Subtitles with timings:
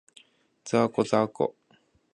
[0.63, 1.53] ざーこ、ざーこ